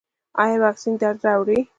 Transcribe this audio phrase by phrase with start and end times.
[0.43, 1.59] ایا واکسین درد راوړي؟